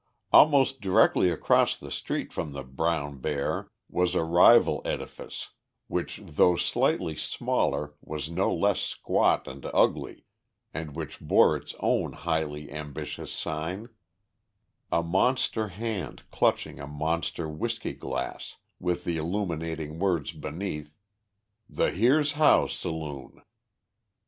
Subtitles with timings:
[0.33, 5.49] Almost directly across the street from the Brown Bear was a rival edifice
[5.85, 10.25] which though slightly smaller was no less squat and ugly
[10.73, 13.89] and which bore its own highly ambitious sign:
[14.91, 20.95] a monster hand clutching a monster whiskey glass, with the illuminating words beneath,
[21.69, 23.43] "The Here's How Saloon."